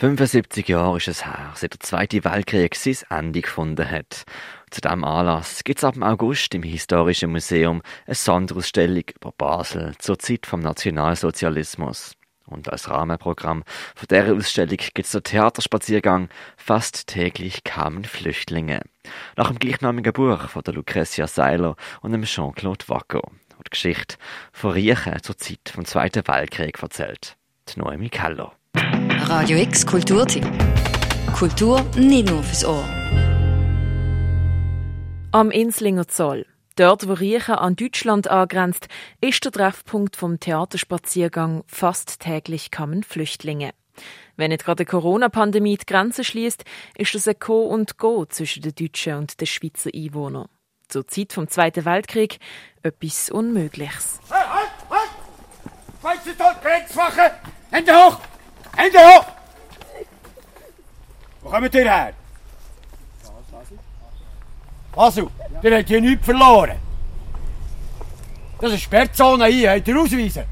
75 0.00 0.66
Jahre 0.66 0.96
ist 0.96 1.08
es 1.08 1.26
her, 1.26 1.52
seit 1.54 1.74
der 1.74 1.80
Zweite 1.80 2.24
Weltkrieg 2.24 2.74
sein 2.74 2.96
Ende 3.10 3.42
gefunden 3.42 3.86
hat. 3.86 4.24
Zu 4.70 4.80
diesem 4.80 5.04
Anlass 5.04 5.62
gibt 5.62 5.80
es 5.80 5.84
ab 5.84 5.94
August 6.00 6.54
im 6.54 6.62
Historischen 6.62 7.30
Museum 7.30 7.82
eine 8.06 8.14
Sonderausstellung 8.14 9.04
über 9.14 9.30
Basel 9.36 9.94
zur 9.98 10.18
Zeit 10.18 10.46
vom 10.46 10.60
Nationalsozialismus. 10.60 12.14
Und 12.46 12.72
als 12.72 12.88
Rahmenprogramm 12.88 13.62
von 13.94 14.06
dieser 14.10 14.34
Ausstellung 14.34 14.78
gibt 14.78 15.04
es 15.04 15.10
den 15.10 15.22
Theaterspaziergang 15.22 16.30
Fast 16.56 17.06
täglich 17.06 17.62
kamen 17.62 18.04
Flüchtlinge. 18.04 18.80
Nach 19.36 19.48
dem 19.48 19.58
gleichnamigen 19.58 20.14
Buch 20.14 20.48
von 20.48 20.62
der 20.62 20.72
Lucretia 20.72 21.26
Seiler 21.26 21.76
und 22.00 22.12
dem 22.12 22.22
Jean-Claude 22.22 22.88
Wacko, 22.88 23.20
die 23.66 23.70
Geschichte 23.70 24.16
von 24.50 24.70
Riechen 24.70 25.22
zur 25.22 25.36
Zeit 25.36 25.70
vom 25.70 25.84
Zweiten 25.84 26.26
Weltkrieg 26.26 26.82
erzählt. 26.82 27.36
Die 27.68 27.78
Noemi 27.78 28.08
Keller. 28.08 28.54
Radio 29.30 29.58
X 29.58 29.86
Kulturtipp. 29.86 30.44
Kultur 31.38 31.86
nicht 31.94 32.28
nur 32.28 32.42
fürs 32.42 32.64
Ohr. 32.64 32.84
Am 35.30 35.52
Inslinger 35.52 36.08
Zoll, 36.08 36.46
dort 36.74 37.06
wo 37.06 37.12
Riechen 37.12 37.54
an 37.54 37.76
Deutschland 37.76 38.26
angrenzt, 38.26 38.88
ist 39.20 39.44
der 39.44 39.52
Treffpunkt 39.52 40.16
vom 40.16 40.40
Theaterspaziergang 40.40 41.62
Fast 41.68 42.18
täglich 42.18 42.72
kamen 42.72 43.04
Flüchtlinge. 43.04 43.70
Wenn 44.34 44.50
nicht 44.50 44.64
gerade 44.64 44.84
die 44.84 44.90
Corona-Pandemie 44.90 45.76
die 45.76 45.86
Grenzen 45.86 46.24
schließt, 46.24 46.64
ist 46.98 47.14
das 47.14 47.28
ein 47.28 47.38
Co 47.38 47.66
und 47.66 47.98
Go 47.98 48.26
zwischen 48.26 48.64
den 48.64 48.74
Deutschen 48.74 49.14
und 49.14 49.40
den 49.40 49.46
Schweizer 49.46 49.90
Einwohnern. 49.94 50.48
Zur 50.88 51.06
Zeit 51.06 51.32
vom 51.32 51.46
Zweiten 51.46 51.84
Weltkrieg 51.84 52.40
etwas 52.82 53.30
Unmögliches. 53.30 54.18
Halt, 54.28 54.52
halt, 54.52 54.70
halt! 54.90 55.10
Schweizer 56.00 56.36
Zoll, 56.36 56.56
Grenzwache! 56.60 57.30
Hände 57.70 57.92
hoch! 57.92 58.18
Hände 58.76 58.98
hoch! 58.98 59.26
Wo 61.42 61.50
kommt 61.50 61.74
ihr 61.74 61.90
her? 61.90 62.12
Also, 64.96 65.30
ihr 65.62 65.76
habt 65.76 65.88
hier 65.88 66.00
nichts 66.00 66.24
verloren. 66.24 66.78
Das 68.60 68.72
ist 68.72 68.82
Sperrzone 68.82 69.46
hier, 69.46 69.70
habt 69.72 69.88
ihr 69.88 69.98
ausweisen? 69.98 70.44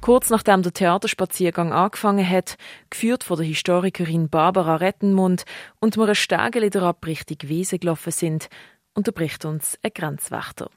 Kurz 0.00 0.30
nachdem 0.30 0.62
der 0.62 0.72
Theaterspaziergang 0.72 1.74
angefangen 1.74 2.26
hat, 2.26 2.56
geführt 2.88 3.22
von 3.22 3.36
der 3.36 3.46
Historikerin 3.46 4.30
Barbara 4.30 4.76
Rettenmund 4.76 5.44
und 5.78 5.98
wir 5.98 6.08
ein 6.08 6.14
Stegeli 6.14 6.70
der 6.70 6.94
Richtung 7.04 7.36
Wiese 7.42 7.78
gelaufen 7.78 8.10
sind, 8.10 8.48
unterbricht 8.94 9.44
uns 9.44 9.78
ein 9.82 9.90
Grenzwächter. 9.92 10.70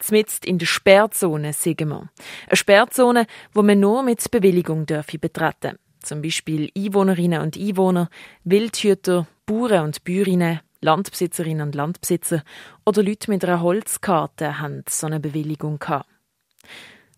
Zmitzt 0.00 0.44
in 0.44 0.58
der 0.58 0.66
Sperrzone, 0.66 1.52
sagen 1.52 1.88
wir. 1.88 2.10
Eine 2.46 2.56
Sperrzone, 2.56 3.26
wo 3.52 3.62
man 3.62 3.80
nur 3.80 4.02
mit 4.02 4.30
Bewilligung 4.30 4.86
dürfe 4.86 5.18
betreten. 5.18 5.78
Zum 6.02 6.22
Beispiel 6.22 6.70
Einwohnerinnen 6.76 7.42
und 7.42 7.56
Einwohner, 7.56 8.08
Wildhüter, 8.44 9.26
Bauern 9.46 9.84
und 9.84 10.04
Bäuerinnen, 10.04 10.60
Landbesitzerinnen 10.80 11.68
und 11.68 11.74
Landbesitzer 11.74 12.42
oder 12.86 13.02
Leute 13.02 13.30
mit 13.30 13.44
einer 13.44 13.60
Holzkarte 13.60 14.58
haben 14.58 14.82
so 14.88 15.06
eine 15.06 15.20
Bewilligung 15.20 15.78
gehabt. 15.78 16.08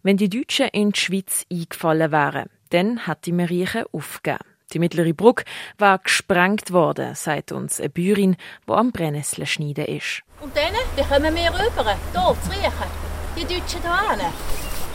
Wenn 0.02 0.16
die 0.16 0.28
Deutschen 0.28 0.66
in 0.68 0.90
die 0.90 0.98
Schweiz 0.98 1.46
eingefallen 1.50 2.10
wären, 2.10 2.50
dann 2.70 3.06
hat 3.06 3.26
die 3.26 3.32
Marieche 3.32 3.86
aufgegeben. 3.92 4.51
Die 4.72 4.78
mittlere 4.78 5.12
Brücke 5.12 5.44
war 5.78 5.98
gesprengt 5.98 6.72
worden, 6.72 7.14
sagt 7.14 7.52
uns 7.52 7.80
eine 7.80 7.90
Bäuerin, 7.90 8.36
die 8.66 8.72
am 8.72 8.90
Brennnessel 8.92 9.46
schneiden 9.46 9.84
ist. 9.84 10.22
Und 10.40 10.56
dann, 10.56 10.74
wie 10.96 11.02
kommen 11.02 11.34
wir 11.34 11.52
rüber? 11.52 11.96
Hier, 12.12 12.36
zu 12.42 12.50
riechen. 12.50 13.12
Die 13.36 13.42
Deutschen 13.42 13.80
hier 13.80 14.32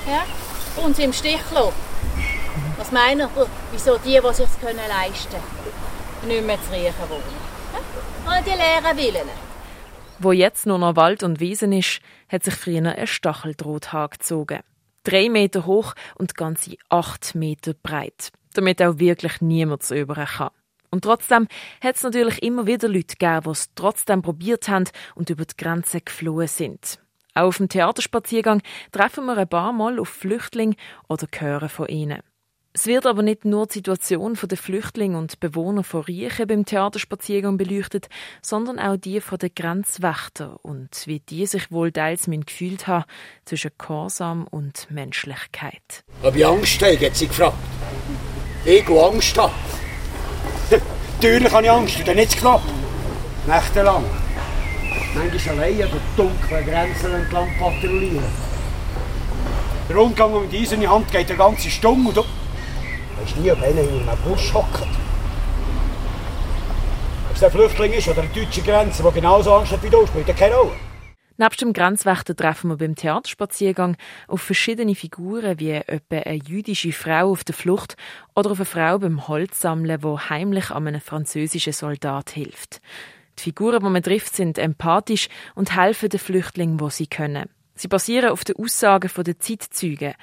Ja? 0.08 0.84
Uns 0.84 1.00
im 1.00 1.14
Stich 1.14 1.42
lassen. 1.53 1.73
Was 2.78 2.92
meinen 2.92 3.30
ihr, 3.36 3.47
wieso 3.72 3.97
die, 3.97 4.19
die 4.19 4.34
sich 4.34 4.47
leisten 4.61 5.30
können, 5.31 6.28
nicht 6.28 6.45
mehr 6.45 6.62
zu 6.62 6.72
riechen 6.72 7.09
wohnen? 7.09 7.23
Ja? 8.25 8.41
die 8.41 8.50
leeren 8.50 8.97
Villen. 8.97 9.30
Wo 10.19 10.31
jetzt 10.31 10.66
nur 10.66 10.80
noch 10.80 10.95
Wald 10.95 11.23
und 11.23 11.39
Wiesen 11.39 11.72
ist, 11.72 12.02
hat 12.30 12.44
sich 12.44 12.56
früher 12.56 12.95
ein 12.95 13.07
Stacheldrahthaar 13.07 14.09
gezogen. 14.09 14.62
Drei 15.03 15.30
Meter 15.30 15.66
hoch 15.66 15.94
und 16.16 16.35
ganze 16.35 16.75
acht 16.90 17.35
Meter 17.35 17.74
breit. 17.74 18.31
Damit 18.57 18.81
auch 18.81 18.97
wirklich 18.97 19.40
niemand 19.40 19.84
zu 19.84 19.95
über 19.95 20.16
kann. 20.16 20.50
Und 20.90 21.03
trotzdem 21.03 21.47
hat 21.79 21.95
es 21.95 22.01
natürlich 22.01 22.41
immer 22.41 22.66
wieder 22.66 22.88
Leute 22.88 23.16
gegeben, 23.16 23.44
die 23.45 23.50
es 23.51 23.69
trotzdem 23.75 24.23
probiert 24.23 24.68
haben 24.68 24.85
und 25.13 25.29
über 25.29 25.45
die 25.45 25.56
Grenze 25.56 26.01
geflohen 26.01 26.47
sind. 26.47 27.00
Auch 27.35 27.50
auf 27.50 27.57
dem 27.57 27.69
Theaterspaziergang 27.69 28.63
treffen 28.91 29.25
wir 29.25 29.38
ein 29.38 29.47
paar 29.47 29.73
Mal 29.73 30.00
auf 30.00 30.09
Flüchtlinge 30.09 30.75
oder 31.07 31.28
hören 31.38 31.69
von 31.69 31.88
ihnen. 31.88 32.22
Es 32.73 32.88
wird 32.88 33.06
aber 33.06 33.22
nicht 33.22 33.45
nur 33.45 33.68
die 33.68 33.73
Situation 33.73 34.35
der 34.41 34.57
Flüchtlinge 34.57 35.19
und 35.19 35.39
Bewohner 35.39 35.84
von 35.84 36.01
Riechen 36.01 36.47
beim 36.47 36.66
Theaterspaziergang 36.66 37.57
beleuchtet, 37.57 38.07
sondern 38.41 38.79
auch 38.79 38.97
die 38.97 39.22
von 39.22 39.38
den 39.38 39.51
Grenzwächtern 39.53 40.57
und 40.63 41.06
wie 41.06 41.19
die 41.19 41.45
sich 41.45 41.72
wohl 41.72 41.91
teils 41.91 42.25
gefühlt 42.25 42.88
haben 42.88 43.06
zwischen 43.45 43.72
Gehorsam 43.78 44.47
und 44.47 44.89
Menschlichkeit. 44.89 46.03
Ob 46.24 46.35
ich 46.35 46.45
Angst 46.45 46.81
habe, 46.81 47.06
hat 47.06 47.16
sie 47.16 47.28
gefragt. 47.28 47.57
Ich 48.69 48.85
habe 48.85 49.01
Angst. 49.01 49.33
Natürlich 51.22 51.53
habe 51.53 51.63
ich 51.63 51.72
Angst, 51.72 52.00
und 52.00 52.07
dann 52.09 52.17
nicht 52.17 52.38
knapp. 52.38 52.61
Nächtelang. 53.45 54.03
Manchmal 55.16 55.55
allein 55.55 55.83
an 55.83 55.89
der 55.89 56.01
dunklen 56.17 56.66
Grenzen 56.66 57.13
entlang 57.13 57.47
patrouillieren. 57.57 58.25
Der 59.88 59.95
Rundgang 59.95 60.41
mit 60.41 60.51
dieser 60.51 60.73
in 60.73 60.81
die 60.81 60.88
Hand 60.89 61.09
geht 61.09 61.29
eine 61.29 61.38
ganze 61.38 61.69
Stunde 61.69 62.09
und 62.09 62.27
weisst 63.22 63.38
nie, 63.38 63.50
ob 63.50 63.61
einer 63.61 63.79
in 63.79 64.09
einem 64.09 64.17
Bus 64.25 64.53
hockt. 64.53 64.81
Ob 67.29 67.35
es 67.35 67.44
ein 67.44 67.51
Flüchtling 67.51 67.94
ist 67.94 68.09
oder 68.09 68.23
eine 68.23 68.29
deutsche 68.31 68.63
Grenze, 68.63 69.01
der 69.01 69.11
genauso 69.13 69.53
Angst 69.53 69.72
hat 69.72 69.81
wie 69.81 69.89
du, 69.89 70.06
spielt 70.06 70.35
keine 70.35 70.56
Rolle. 70.56 70.73
Nebst 71.40 71.62
dem 71.62 71.72
Grenzwächter 71.72 72.36
treffen 72.36 72.72
wir 72.72 72.78
beim 72.78 72.96
Theaterspaziergang 72.96 73.96
auf 74.28 74.42
verschiedene 74.42 74.96
Figuren, 74.96 75.59
wie 75.59 75.70
etwa 75.70 76.18
eine 76.18 76.42
jüdische 76.44 76.92
Frau 76.92 77.30
auf 77.30 77.44
der 77.44 77.53
Flucht 77.53 77.96
oder 78.36 78.52
auf 78.52 78.59
eine 78.59 78.66
Frau 78.66 78.98
beim 78.98 79.28
Holzsammeln, 79.28 80.02
wo 80.02 80.20
heimlich 80.20 80.72
an 80.72 80.88
einem 80.88 81.00
französischen 81.00 81.74
Soldat 81.74 82.31
hilft. 82.31 82.81
Die 83.38 83.44
Figuren, 83.44 83.84
die 83.84 83.90
man 83.90 84.02
trifft, 84.02 84.36
sind 84.36 84.58
empathisch 84.58 85.30
und 85.53 85.75
helfen 85.75 86.09
den 86.09 86.20
Flüchtlingen, 86.20 86.80
wo 86.80 86.90
sie 86.90 87.06
können. 87.06 87.50
Sie 87.75 87.88
basieren 87.88 88.31
auf 88.31 88.44
den 88.44 88.56
Aussagen 88.56 89.12
der 89.16 89.38
Zeitzeugen. 89.38 90.16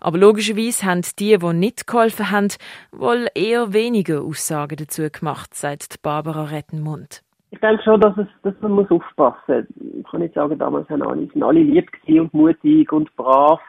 Aber 0.00 0.16
logischerweise 0.16 0.86
haben 0.86 1.02
die, 1.18 1.36
die 1.36 1.52
nicht 1.52 1.86
geholfen 1.86 2.30
haben, 2.30 2.48
wohl 2.90 3.28
eher 3.34 3.74
weniger 3.74 4.22
Aussagen 4.22 4.76
dazu 4.76 5.06
gemacht, 5.10 5.54
sagt 5.54 6.00
Barbara 6.00 6.44
Rettenmund. 6.44 7.22
Ich 7.52 7.60
denke 7.60 7.82
schon, 7.82 8.00
dass, 8.00 8.16
es, 8.16 8.26
dass 8.42 8.54
man 8.62 8.72
muss 8.72 8.90
aufpassen 8.90 9.66
muss. 9.76 9.94
Ich 10.00 10.10
kann 10.10 10.22
nicht 10.22 10.32
sagen, 10.32 10.58
damals 10.58 10.88
waren 10.88 11.02
alle, 11.02 11.26
sind 11.26 11.42
alle 11.42 11.60
lieb 11.60 11.90
und 12.08 12.32
mutig 12.32 12.90
und 12.90 13.14
brav. 13.14 13.60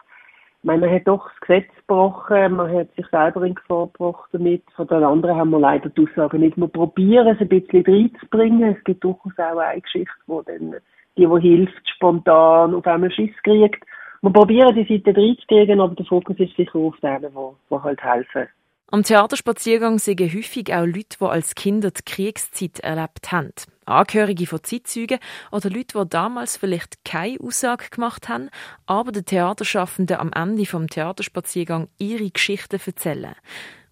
Ich 0.62 0.66
meine, 0.66 0.86
man 0.86 0.94
hat 0.94 1.06
doch 1.06 1.28
das 1.28 1.40
Gesetz 1.40 1.76
gebrochen, 1.86 2.56
man 2.56 2.74
hat 2.74 2.94
sich 2.94 3.06
selber 3.08 3.42
in 3.42 3.54
Gefahr 3.54 3.88
gebracht 3.88 4.30
damit. 4.32 4.62
Von 4.74 4.86
den 4.86 5.04
anderen 5.04 5.36
haben 5.36 5.50
wir 5.50 5.58
leider 5.58 5.90
die 5.90 6.00
Aussagen 6.00 6.40
nicht. 6.40 6.56
Wir 6.56 6.66
probieren 6.66 7.28
es 7.28 7.40
ein 7.40 7.48
bisschen 7.48 7.84
reinzubringen. 7.84 8.74
Es 8.74 8.82
gibt 8.84 9.04
durchaus 9.04 9.38
auch 9.38 9.58
eine 9.58 9.82
Geschichte, 9.82 10.14
wo 10.26 10.40
dann 10.40 10.76
die, 11.18 11.26
die 11.26 11.40
hilft, 11.40 11.90
spontan 11.90 12.74
auf 12.74 12.86
einmal 12.86 13.12
Schiss 13.12 13.34
kriegt. 13.42 13.84
Wir 14.22 14.32
probieren 14.32 14.74
die 14.74 14.86
Seite 14.86 15.14
reinzukriegen, 15.14 15.78
aber 15.82 15.94
der 15.94 16.06
Fokus 16.06 16.38
ist 16.38 16.56
sicher 16.56 16.76
auf 16.76 16.96
denen, 17.02 17.20
die, 17.20 17.74
die 17.74 17.82
halt 17.82 18.02
helfen. 18.02 18.48
Am 18.90 19.02
Theaterspaziergang 19.02 19.98
sehen 19.98 20.32
häufig 20.32 20.72
auch 20.72 20.86
Leute, 20.86 21.18
die 21.20 21.24
als 21.26 21.54
Kinder 21.54 21.90
die 21.90 22.02
Kriegszeit 22.04 22.80
erlebt 22.80 23.32
haben. 23.32 23.52
Angehörige 23.86 24.46
von 24.46 24.62
Zeitzeugen 24.62 25.18
oder 25.52 25.70
Leute, 25.70 25.98
die 25.98 26.08
damals 26.08 26.56
vielleicht 26.56 27.04
keine 27.04 27.38
Aussage 27.40 27.90
gemacht 27.90 28.28
haben, 28.28 28.50
aber 28.86 29.12
den 29.12 29.24
Theaterschaffenden 29.24 30.18
am 30.18 30.30
Ende 30.34 30.66
vom 30.66 30.88
Theaterspaziergang 30.88 31.88
ihre 31.98 32.30
Geschichten 32.30 32.80
erzählen. 32.84 33.34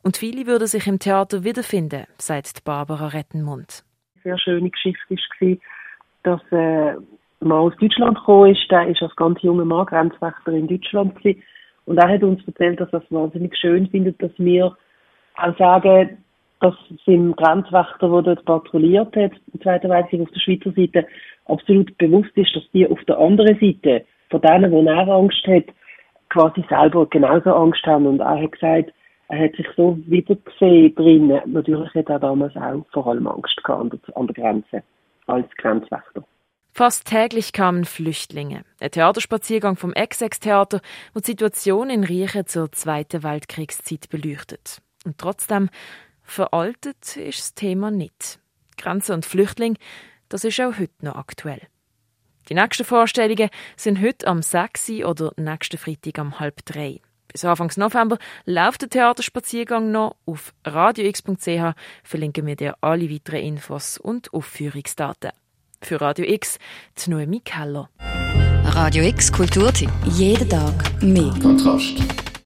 Und 0.03 0.17
viele 0.17 0.47
würden 0.47 0.67
sich 0.67 0.87
im 0.87 0.99
Theater 0.99 1.45
wiederfinden, 1.45 2.07
sagt 2.19 2.65
Barbara 2.65 3.09
Rettenmund. 3.09 3.85
Eine 4.15 4.23
sehr 4.23 4.39
schöne 4.39 4.71
Geschichte 4.71 5.17
war, 5.41 5.57
dass 6.25 6.41
äh, 6.53 6.97
man 7.41 7.59
aus 7.59 7.77
Deutschland 7.79 8.19
gekommen 8.19 8.53
ist. 8.53 8.71
Der 8.71 8.89
ist 8.89 9.03
als 9.03 9.15
ganz 9.17 9.41
junger 9.43 9.65
Mann 9.65 9.87
Grenzwächter 9.87 10.53
in 10.53 10.67
Deutschland. 10.67 11.15
Und 11.85 11.99
er 11.99 12.09
hat 12.09 12.23
uns 12.23 12.47
erzählt, 12.47 12.81
dass 12.81 12.93
er 12.93 13.03
es 13.03 13.11
wahnsinnig 13.11 13.57
schön 13.57 13.89
findet, 13.89 14.21
dass 14.23 14.33
wir 14.39 14.77
auch 15.37 15.59
sagen, 15.59 16.19
dass 16.63 16.75
es 16.91 17.05
dem 17.05 17.35
Grenzwächter, 17.37 18.09
der 18.09 18.23
dort 18.23 18.45
patrouilliert 18.45 19.15
hat, 19.17 19.33
im 19.53 19.61
Zweiten 19.61 19.91
Weltkrieg 19.91 20.23
auf 20.23 20.31
der 20.31 20.41
Schweizer 20.41 20.73
Seite, 20.73 21.07
absolut 21.47 21.97
bewusst 21.99 22.31
ist, 22.37 22.55
dass 22.55 22.71
die 22.73 22.89
auf 22.89 23.03
der 23.05 23.19
anderen 23.19 23.59
Seite, 23.59 24.05
von 24.31 24.41
denen, 24.41 24.71
wo 24.71 24.83
er 24.83 25.09
Angst 25.09 25.47
hat, 25.47 25.65
quasi 26.31 26.65
selber 26.69 27.07
genauso 27.07 27.53
Angst 27.53 27.85
haben. 27.85 28.07
Und 28.07 28.21
er 28.21 28.41
hat 28.41 28.53
gesagt, 28.53 28.93
er 29.29 29.45
hat 29.45 29.57
sich 29.57 29.67
so 29.77 29.99
wiedergesehen 30.07 30.95
drinnen. 30.95 31.41
Natürlich 31.47 31.93
hat 31.95 32.09
er 32.09 32.19
damals 32.19 32.55
auch 32.57 32.85
vor 32.93 33.07
allem 33.09 33.27
Angst 33.27 33.63
gehabt 33.65 33.99
an 34.15 34.27
der 34.27 34.35
Grenze 34.35 34.83
als 35.27 35.47
Grenzwächter. 35.57 36.25
Fast 36.75 37.07
täglich 37.07 37.53
kamen 37.53 37.85
Flüchtlinge. 37.85 38.65
Ein 38.81 38.91
Theaterspaziergang 38.91 39.77
vom 39.77 39.93
Ex-Ex-Theater, 39.93 40.81
wo 41.13 41.21
die 41.21 41.27
Situation 41.27 41.91
in 41.91 42.05
Riechen 42.05 42.47
zur 42.47 42.73
Zweiten 42.73 43.23
Weltkriegszeit 43.23 44.09
beleuchtet. 44.09 44.81
Und 45.05 45.19
trotzdem, 45.19 45.69
veraltet 46.33 47.17
ist 47.17 47.39
das 47.39 47.55
Thema 47.55 47.91
nicht. 47.91 48.41
Grenzen 48.77 49.13
und 49.13 49.27
Flüchtlinge, 49.27 49.77
das 50.29 50.45
ist 50.45 50.61
auch 50.61 50.79
heute 50.79 51.05
noch 51.05 51.17
aktuell. 51.17 51.61
Die 52.49 52.55
nächsten 52.55 52.85
Vorstellungen 52.85 53.51
sind 53.77 54.03
heute 54.03 54.27
am 54.27 54.43
6. 54.43 54.91
oder 55.05 55.33
nächsten 55.37 55.79
Freitag 55.79 56.19
am 56.19 56.41
halb 56.41 56.65
drei. 56.65 57.01
Bis 57.29 57.45
Anfang 57.45 57.71
November 57.77 58.19
läuft 58.45 58.83
der 58.83 58.91
Theaterspaziergang 58.91 59.91
noch. 59.91 60.17
Auf 60.27 60.53
radiox.ch 60.65 61.75
verlinken 62.03 62.47
wir 62.47 62.57
dir 62.57 62.77
alle 62.81 63.11
weiteren 63.11 63.41
Infos 63.41 63.97
und 63.97 64.33
Aufführungsdaten. 64.35 65.31
Für 65.81 66.01
Radio 66.01 66.27
X, 66.27 66.59
die 66.99 67.11
Noemi 67.11 67.41
Keller. 67.41 67.89
Radio 68.65 69.05
X 69.05 69.33
Kulturtipp. 69.33 69.91
Jeden 70.05 70.49
Tag 70.49 71.03
mehr. 71.03 71.35
Kontrast. 71.41 72.22